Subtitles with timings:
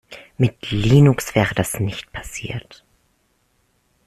[0.35, 2.83] Mit Linux wäre das nicht passiert!